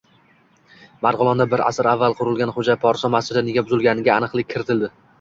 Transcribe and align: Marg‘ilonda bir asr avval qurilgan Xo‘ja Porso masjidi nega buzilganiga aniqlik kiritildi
Marg‘ilonda 1.07 1.47
bir 1.51 1.63
asr 1.67 1.91
avval 1.93 2.17
qurilgan 2.23 2.55
Xo‘ja 2.57 2.79
Porso 2.89 3.15
masjidi 3.19 3.47
nega 3.49 3.69
buzilganiga 3.71 4.19
aniqlik 4.21 4.53
kiritildi 4.55 4.97